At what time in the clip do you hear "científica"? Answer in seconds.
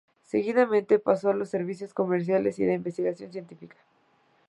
3.31-3.75